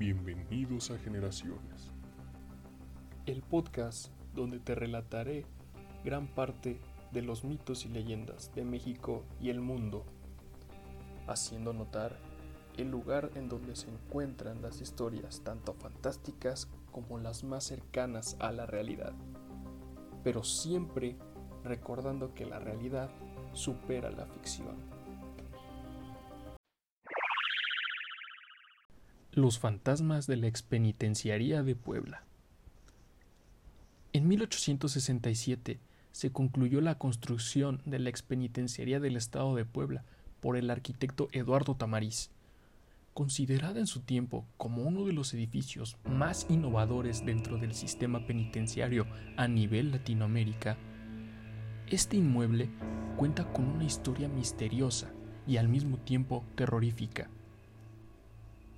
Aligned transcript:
Bienvenidos 0.00 0.90
a 0.90 0.96
Generaciones. 0.96 1.92
El 3.26 3.42
podcast 3.42 4.10
donde 4.34 4.58
te 4.58 4.74
relataré 4.74 5.44
gran 6.02 6.26
parte 6.26 6.80
de 7.12 7.20
los 7.20 7.44
mitos 7.44 7.84
y 7.84 7.90
leyendas 7.90 8.50
de 8.54 8.64
México 8.64 9.24
y 9.42 9.50
el 9.50 9.60
mundo, 9.60 10.06
haciendo 11.26 11.74
notar 11.74 12.16
el 12.78 12.90
lugar 12.90 13.30
en 13.34 13.50
donde 13.50 13.76
se 13.76 13.90
encuentran 13.90 14.62
las 14.62 14.80
historias 14.80 15.42
tanto 15.44 15.74
fantásticas 15.74 16.66
como 16.92 17.18
las 17.18 17.44
más 17.44 17.64
cercanas 17.64 18.38
a 18.40 18.52
la 18.52 18.64
realidad, 18.64 19.12
pero 20.24 20.44
siempre 20.44 21.18
recordando 21.62 22.32
que 22.32 22.46
la 22.46 22.58
realidad 22.58 23.10
supera 23.52 24.10
la 24.10 24.24
ficción. 24.24 24.76
Los 29.32 29.60
fantasmas 29.60 30.26
de 30.26 30.36
la 30.36 30.48
expenitenciaría 30.48 31.62
de 31.62 31.76
Puebla. 31.76 32.24
En 34.12 34.26
1867 34.26 35.78
se 36.10 36.32
concluyó 36.32 36.80
la 36.80 36.98
construcción 36.98 37.80
de 37.84 38.00
la 38.00 38.10
expenitenciaría 38.10 38.98
del 38.98 39.16
Estado 39.16 39.54
de 39.54 39.64
Puebla 39.64 40.02
por 40.40 40.56
el 40.56 40.68
arquitecto 40.68 41.28
Eduardo 41.30 41.76
Tamariz. 41.76 42.30
Considerada 43.14 43.78
en 43.78 43.86
su 43.86 44.00
tiempo 44.00 44.44
como 44.56 44.82
uno 44.82 45.04
de 45.04 45.12
los 45.12 45.32
edificios 45.32 45.96
más 46.04 46.46
innovadores 46.48 47.24
dentro 47.24 47.56
del 47.56 47.74
sistema 47.74 48.26
penitenciario 48.26 49.06
a 49.36 49.46
nivel 49.46 49.92
Latinoamérica, 49.92 50.76
este 51.86 52.16
inmueble 52.16 52.68
cuenta 53.16 53.44
con 53.52 53.66
una 53.66 53.84
historia 53.84 54.28
misteriosa 54.28 55.12
y 55.46 55.56
al 55.58 55.68
mismo 55.68 55.98
tiempo 55.98 56.44
terrorífica. 56.56 57.30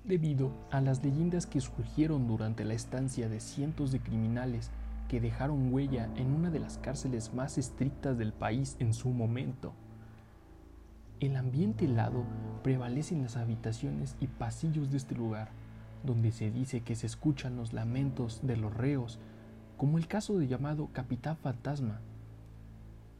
Debido 0.05 0.51
a 0.69 0.81
las 0.81 1.01
leyendas 1.01 1.45
que 1.45 1.61
surgieron 1.61 2.27
durante 2.27 2.65
la 2.65 2.73
estancia 2.73 3.29
de 3.29 3.39
cientos 3.39 3.93
de 3.93 4.01
criminales 4.01 4.69
que 5.07 5.21
dejaron 5.21 5.73
huella 5.73 6.09
en 6.17 6.33
una 6.33 6.49
de 6.49 6.59
las 6.59 6.77
cárceles 6.77 7.33
más 7.33 7.57
estrictas 7.57 8.17
del 8.17 8.33
país 8.33 8.75
en 8.79 8.93
su 8.93 9.09
momento. 9.09 9.73
El 11.21 11.37
ambiente 11.37 11.85
helado 11.85 12.25
prevalece 12.63 13.15
en 13.15 13.21
las 13.23 13.37
habitaciones 13.37 14.17
y 14.19 14.27
pasillos 14.27 14.91
de 14.91 14.97
este 14.97 15.15
lugar, 15.15 15.51
donde 16.03 16.33
se 16.33 16.51
dice 16.51 16.81
que 16.81 16.95
se 16.95 17.07
escuchan 17.07 17.55
los 17.55 17.71
lamentos 17.71 18.41
de 18.43 18.57
los 18.57 18.73
reos, 18.73 19.19
como 19.77 19.97
el 19.97 20.07
caso 20.07 20.37
de 20.37 20.47
llamado 20.47 20.89
Capitán 20.91 21.37
Fantasma, 21.37 22.01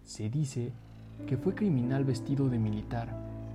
se 0.03 0.29
dice 0.29 0.73
que 1.27 1.37
fue 1.37 1.55
criminal 1.55 2.03
vestido 2.03 2.49
de 2.49 2.59
militar, 2.59 3.07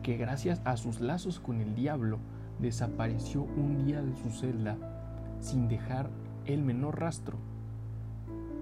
que 0.03 0.17
gracias 0.17 0.63
a 0.65 0.79
sus 0.79 1.01
lazos 1.01 1.41
con 1.41 1.61
el 1.61 1.75
diablo 1.75 2.19
desapareció 2.61 3.43
un 3.43 3.85
día 3.85 4.03
de 4.03 4.15
su 4.17 4.31
celda 4.31 4.77
sin 5.41 5.69
dejar 5.69 6.11
el 6.45 6.63
menor 6.63 7.01
rastro, 7.01 7.39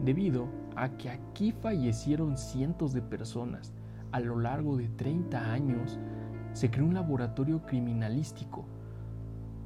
debido 0.04 0.48
a 0.74 0.90
que 0.90 1.10
aquí 1.10 1.52
fallecieron 1.52 2.36
cientos 2.36 2.92
de 2.92 3.02
personas. 3.02 3.72
A 4.12 4.20
lo 4.20 4.38
largo 4.38 4.76
de 4.76 4.88
30 4.88 5.52
años 5.52 5.98
se 6.52 6.70
creó 6.70 6.86
un 6.86 6.94
laboratorio 6.94 7.62
criminalístico 7.66 8.64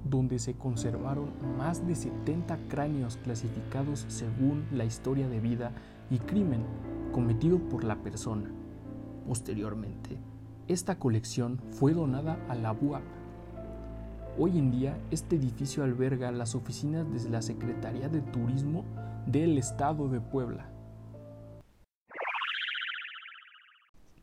donde 0.05 0.39
se 0.39 0.55
conservaron 0.55 1.31
más 1.59 1.87
de 1.87 1.95
70 1.95 2.57
cráneos 2.69 3.17
clasificados 3.19 4.07
según 4.09 4.65
la 4.73 4.85
historia 4.85 5.29
de 5.29 5.41
vida 5.41 5.73
y 6.11 6.19
crimen 6.19 6.65
cometido 7.13 7.59
por 7.59 7.85
la 7.85 7.97
persona. 7.97 8.51
Posteriormente, 9.27 10.19
esta 10.69 10.99
colección 10.99 11.61
fue 11.71 11.93
donada 11.93 12.39
a 12.49 12.55
la 12.55 12.73
UAP. 12.73 13.03
Hoy 14.43 14.57
en 14.57 14.71
día, 14.71 14.99
este 15.11 15.37
edificio 15.37 15.85
alberga 15.85 16.33
las 16.33 16.55
oficinas 16.55 17.07
de 17.13 17.29
la 17.29 17.43
Secretaría 17.43 18.09
de 18.09 18.23
Turismo 18.23 18.87
del 19.27 19.59
Estado 19.59 20.09
de 20.09 20.19
Puebla. 20.23 20.67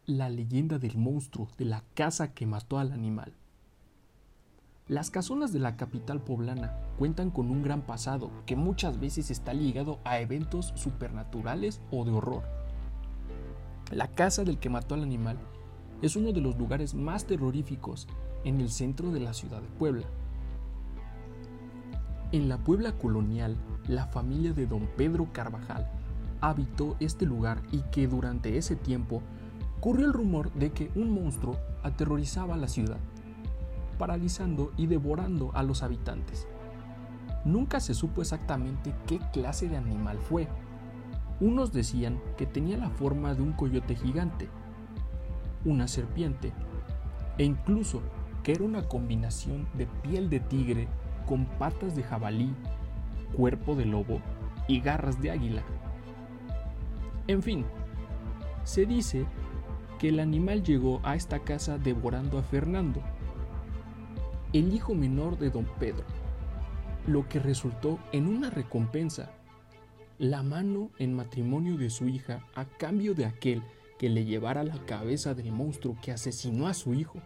La 0.08 0.30
leyenda 0.30 0.80
del 0.80 0.98
monstruo 0.98 1.50
de 1.60 1.66
la 1.66 1.84
casa 1.94 2.34
que 2.34 2.48
mató 2.48 2.80
al 2.80 2.94
animal. 2.94 3.32
Las 4.88 5.12
casonas 5.12 5.54
de 5.54 5.60
la 5.60 5.78
capital 5.78 6.20
poblana 6.20 6.76
cuentan 6.98 7.30
con 7.30 7.52
un 7.52 7.62
gran 7.62 7.84
pasado 7.84 8.32
que 8.48 8.56
muchas 8.56 9.00
veces 9.00 9.30
está 9.30 9.54
ligado 9.54 10.00
a 10.04 10.20
eventos 10.20 10.74
supernaturales 10.74 11.80
o 11.92 12.06
de 12.06 12.12
horror. 12.14 12.42
La 13.92 14.08
casa 14.08 14.44
del 14.44 14.58
que 14.58 14.72
mató 14.72 14.96
al 14.96 15.04
animal 15.04 15.38
es 16.02 16.16
uno 16.16 16.32
de 16.32 16.42
los 16.42 16.58
lugares 16.58 16.96
más 16.96 17.26
terroríficos 17.26 18.08
en 18.44 18.62
el 18.62 18.70
centro 18.70 19.12
de 19.12 19.20
la 19.20 19.34
ciudad 19.34 19.62
de 19.62 19.68
Puebla. 19.68 20.06
En 22.32 22.50
la 22.50 22.58
Puebla 22.58 22.94
colonial, 22.94 23.56
la 23.88 24.08
familia 24.08 24.54
de 24.54 24.68
don 24.68 24.88
Pedro 24.98 25.28
Carvajal 25.32 25.90
habitó 26.42 26.96
este 27.00 27.26
lugar 27.26 27.62
y 27.72 27.82
que 27.92 28.08
durante 28.08 28.58
ese 28.58 28.76
tiempo 28.76 29.22
corrió 29.80 30.06
el 30.06 30.14
rumor 30.14 30.52
de 30.54 30.72
que 30.72 30.92
un 30.96 31.12
monstruo 31.12 31.58
aterrorizaba 31.84 32.58
la 32.58 32.68
ciudad 32.68 33.00
paralizando 33.98 34.72
y 34.78 34.88
devorando 34.88 35.52
a 35.54 35.64
los 35.64 35.84
habitantes. 35.84 36.48
Nunca 37.46 37.80
se 37.80 37.94
supo 37.94 38.22
exactamente 38.22 38.94
qué 39.06 39.20
clase 39.34 39.68
de 39.68 39.78
animal 39.78 40.18
fue. 40.20 40.48
Unos 41.40 41.72
decían 41.72 42.20
que 42.38 42.46
tenía 42.46 42.78
la 42.78 42.90
forma 42.90 43.34
de 43.34 43.42
un 43.42 43.54
coyote 43.54 43.96
gigante, 43.96 44.50
una 45.66 45.88
serpiente, 45.88 46.52
e 47.38 47.44
incluso 47.44 48.02
que 48.48 48.54
era 48.54 48.64
una 48.64 48.88
combinación 48.88 49.68
de 49.74 49.88
piel 50.04 50.30
de 50.30 50.40
tigre 50.40 50.88
con 51.26 51.44
patas 51.60 51.98
de 51.98 52.04
jabalí, 52.04 52.56
cuerpo 53.34 53.76
de 53.76 53.84
lobo 53.84 54.22
y 54.70 54.80
garras 54.80 55.22
de 55.22 55.32
águila. 55.32 55.64
En 57.28 57.44
fin, 57.44 57.66
se 58.64 58.86
dice 58.86 59.26
que 60.00 60.08
el 60.08 60.22
animal 60.22 60.64
llegó 60.64 61.02
a 61.04 61.18
esta 61.18 61.40
casa 61.40 61.78
devorando 61.78 62.38
a 62.38 62.42
Fernando, 62.42 63.02
el 64.54 64.74
hijo 64.74 64.96
menor 64.96 65.38
de 65.38 65.50
don 65.50 65.68
Pedro, 65.78 66.06
lo 67.06 67.28
que 67.28 67.40
resultó 67.40 68.00
en 68.14 68.28
una 68.28 68.50
recompensa, 68.50 69.30
la 70.20 70.42
mano 70.42 70.90
en 71.00 71.14
matrimonio 71.14 71.76
de 71.76 71.90
su 71.90 72.08
hija 72.08 72.46
a 72.56 72.64
cambio 72.64 73.14
de 73.14 73.26
aquel 73.26 73.62
que 74.00 74.08
le 74.08 74.24
llevara 74.24 74.64
la 74.64 74.86
cabeza 74.86 75.34
del 75.34 75.52
monstruo 75.52 75.98
que 76.02 76.14
asesinó 76.14 76.68
a 76.68 76.74
su 76.74 76.94
hijo. 76.94 77.22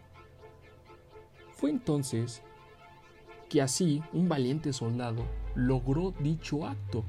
Fue 1.62 1.70
entonces 1.70 2.42
que 3.48 3.62
así 3.62 4.02
un 4.12 4.28
valiente 4.28 4.72
soldado 4.72 5.24
logró 5.54 6.10
dicho 6.18 6.66
acto, 6.66 7.04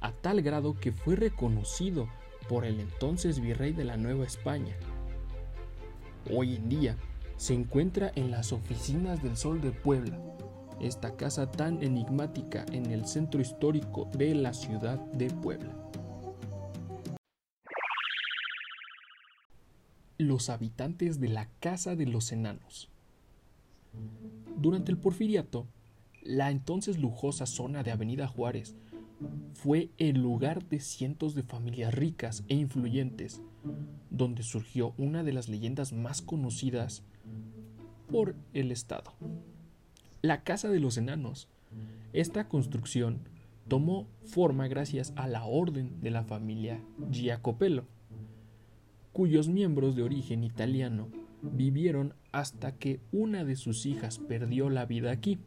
a 0.00 0.12
tal 0.12 0.42
grado 0.42 0.76
que 0.78 0.92
fue 0.92 1.16
reconocido 1.16 2.08
por 2.48 2.64
el 2.64 2.78
entonces 2.78 3.40
virrey 3.40 3.72
de 3.72 3.82
la 3.82 3.96
Nueva 3.96 4.24
España. 4.24 4.76
Hoy 6.32 6.54
en 6.54 6.68
día, 6.68 6.96
se 7.36 7.52
encuentra 7.52 8.12
en 8.14 8.30
las 8.30 8.52
oficinas 8.52 9.24
del 9.24 9.36
Sol 9.36 9.60
de 9.60 9.72
Puebla, 9.72 10.20
esta 10.80 11.16
casa 11.16 11.50
tan 11.50 11.82
enigmática 11.82 12.64
en 12.70 12.92
el 12.92 13.08
centro 13.08 13.40
histórico 13.40 14.08
de 14.12 14.36
la 14.36 14.54
ciudad 14.54 15.00
de 15.14 15.30
Puebla. 15.30 15.74
Los 20.16 20.48
habitantes 20.48 21.18
de 21.18 21.28
la 21.28 21.48
Casa 21.58 21.96
de 21.96 22.06
los 22.06 22.30
Enanos. 22.30 22.88
Durante 24.56 24.90
el 24.90 24.98
porfiriato, 24.98 25.66
la 26.22 26.50
entonces 26.50 26.98
lujosa 26.98 27.46
zona 27.46 27.82
de 27.82 27.90
Avenida 27.90 28.26
Juárez 28.26 28.74
fue 29.54 29.90
el 29.98 30.20
lugar 30.20 30.68
de 30.68 30.80
cientos 30.80 31.34
de 31.34 31.42
familias 31.42 31.94
ricas 31.94 32.44
e 32.48 32.54
influyentes, 32.54 33.40
donde 34.10 34.42
surgió 34.42 34.94
una 34.98 35.24
de 35.24 35.32
las 35.32 35.48
leyendas 35.48 35.92
más 35.92 36.22
conocidas 36.22 37.02
por 38.10 38.34
el 38.52 38.72
Estado. 38.72 39.12
La 40.22 40.42
Casa 40.42 40.68
de 40.68 40.80
los 40.80 40.96
Enanos. 40.96 41.48
Esta 42.12 42.48
construcción 42.48 43.20
tomó 43.68 44.06
forma 44.24 44.66
gracias 44.66 45.12
a 45.16 45.28
la 45.28 45.44
orden 45.44 46.00
de 46.00 46.10
la 46.10 46.24
familia 46.24 46.80
Giacopello, 47.10 47.84
cuyos 49.12 49.48
miembros 49.48 49.94
de 49.94 50.02
origen 50.02 50.42
italiano 50.42 51.08
vivieron 51.42 52.14
hasta 52.32 52.76
que 52.76 53.00
una 53.12 53.44
de 53.44 53.56
sus 53.56 53.86
hijas 53.86 54.18
perdió 54.18 54.70
la 54.70 54.86
vida 54.86 55.10
aquí. 55.10 55.38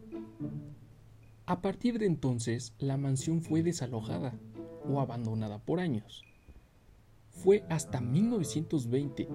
A 1.46 1.62
partir 1.62 2.00
de 2.00 2.06
entonces, 2.06 2.74
la 2.80 2.98
mansión 2.98 3.42
fue 3.42 3.64
desalojada 3.64 4.40
o 4.88 5.00
abandonada 5.00 5.60
por 5.60 5.80
años. 5.80 6.24
Fue 7.30 7.64
hasta 7.70 8.02
1920 8.02 9.28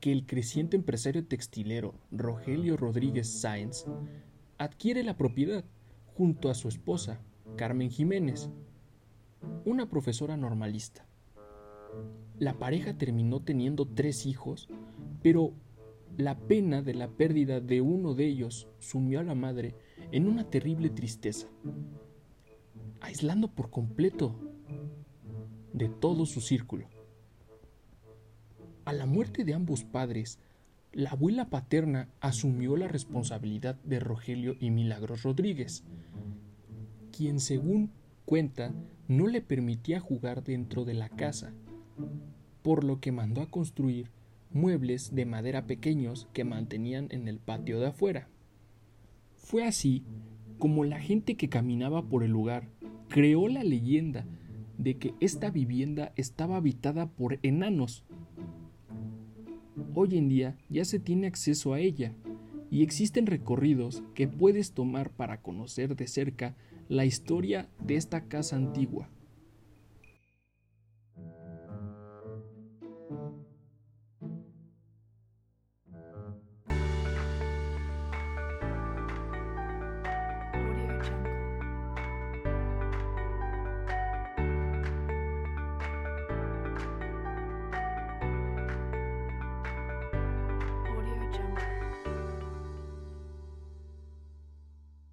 que 0.00 0.12
el 0.12 0.26
creciente 0.26 0.76
empresario 0.76 1.26
textilero 1.26 1.94
Rogelio 2.10 2.76
Rodríguez 2.76 3.40
Sáenz 3.40 3.86
adquiere 4.58 5.02
la 5.02 5.16
propiedad 5.16 5.64
junto 6.14 6.50
a 6.50 6.54
su 6.54 6.68
esposa, 6.68 7.20
Carmen 7.56 7.90
Jiménez, 7.90 8.50
una 9.64 9.88
profesora 9.88 10.36
normalista. 10.36 11.06
La 12.38 12.58
pareja 12.58 12.98
terminó 12.98 13.40
teniendo 13.40 13.86
tres 13.86 14.26
hijos, 14.26 14.68
pero 15.22 15.54
la 16.16 16.38
pena 16.38 16.82
de 16.82 16.94
la 16.94 17.08
pérdida 17.08 17.60
de 17.60 17.80
uno 17.80 18.14
de 18.14 18.26
ellos 18.26 18.68
sumió 18.78 19.20
a 19.20 19.24
la 19.24 19.34
madre 19.34 19.74
en 20.12 20.28
una 20.28 20.48
terrible 20.48 20.90
tristeza, 20.90 21.48
aislando 23.00 23.48
por 23.48 23.70
completo 23.70 24.34
de 25.72 25.88
todo 25.88 26.24
su 26.26 26.40
círculo. 26.40 26.88
A 28.84 28.92
la 28.92 29.06
muerte 29.06 29.44
de 29.44 29.54
ambos 29.54 29.82
padres, 29.82 30.38
la 30.92 31.10
abuela 31.10 31.50
paterna 31.50 32.08
asumió 32.20 32.76
la 32.76 32.86
responsabilidad 32.86 33.74
de 33.82 33.98
Rogelio 33.98 34.54
y 34.60 34.70
Milagros 34.70 35.22
Rodríguez, 35.22 35.82
quien 37.10 37.40
según 37.40 37.90
cuenta 38.24 38.72
no 39.08 39.26
le 39.26 39.40
permitía 39.40 39.98
jugar 39.98 40.44
dentro 40.44 40.84
de 40.84 40.94
la 40.94 41.08
casa, 41.08 41.52
por 42.62 42.84
lo 42.84 43.00
que 43.00 43.10
mandó 43.10 43.42
a 43.42 43.50
construir 43.50 44.10
muebles 44.54 45.14
de 45.14 45.26
madera 45.26 45.66
pequeños 45.66 46.28
que 46.32 46.44
mantenían 46.44 47.08
en 47.10 47.28
el 47.28 47.38
patio 47.38 47.80
de 47.80 47.88
afuera. 47.88 48.28
Fue 49.34 49.66
así 49.66 50.04
como 50.58 50.84
la 50.84 51.00
gente 51.00 51.34
que 51.34 51.48
caminaba 51.48 52.08
por 52.08 52.22
el 52.22 52.30
lugar 52.30 52.68
creó 53.08 53.48
la 53.48 53.64
leyenda 53.64 54.24
de 54.78 54.96
que 54.96 55.14
esta 55.20 55.50
vivienda 55.50 56.12
estaba 56.16 56.56
habitada 56.56 57.06
por 57.06 57.38
enanos. 57.42 58.04
Hoy 59.94 60.16
en 60.16 60.28
día 60.28 60.56
ya 60.68 60.84
se 60.84 60.98
tiene 60.98 61.26
acceso 61.26 61.74
a 61.74 61.80
ella 61.80 62.12
y 62.70 62.82
existen 62.82 63.26
recorridos 63.26 64.02
que 64.14 64.28
puedes 64.28 64.72
tomar 64.72 65.10
para 65.10 65.42
conocer 65.42 65.96
de 65.96 66.06
cerca 66.06 66.56
la 66.88 67.04
historia 67.04 67.68
de 67.80 67.96
esta 67.96 68.24
casa 68.24 68.56
antigua. 68.56 69.08